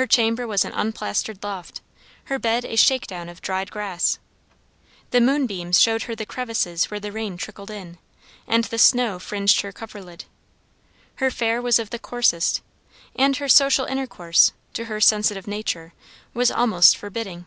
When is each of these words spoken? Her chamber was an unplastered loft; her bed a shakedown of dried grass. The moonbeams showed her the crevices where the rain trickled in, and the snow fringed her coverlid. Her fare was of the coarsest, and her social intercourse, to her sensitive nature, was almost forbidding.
Her 0.00 0.06
chamber 0.06 0.46
was 0.46 0.64
an 0.64 0.72
unplastered 0.72 1.44
loft; 1.44 1.82
her 2.24 2.38
bed 2.38 2.64
a 2.64 2.74
shakedown 2.74 3.28
of 3.28 3.42
dried 3.42 3.70
grass. 3.70 4.18
The 5.10 5.20
moonbeams 5.20 5.78
showed 5.78 6.04
her 6.04 6.14
the 6.14 6.24
crevices 6.24 6.90
where 6.90 6.98
the 6.98 7.12
rain 7.12 7.36
trickled 7.36 7.70
in, 7.70 7.98
and 8.46 8.64
the 8.64 8.78
snow 8.78 9.18
fringed 9.18 9.60
her 9.60 9.70
coverlid. 9.72 10.24
Her 11.16 11.30
fare 11.30 11.60
was 11.60 11.78
of 11.78 11.90
the 11.90 11.98
coarsest, 11.98 12.62
and 13.14 13.36
her 13.36 13.48
social 13.50 13.84
intercourse, 13.84 14.54
to 14.72 14.86
her 14.86 15.02
sensitive 15.02 15.46
nature, 15.46 15.92
was 16.32 16.50
almost 16.50 16.96
forbidding. 16.96 17.44